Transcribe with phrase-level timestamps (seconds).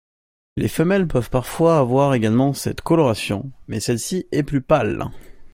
[0.57, 5.05] Les femelles peuvent parfois avoir également cette coloration, mais celle-ci est plus pale.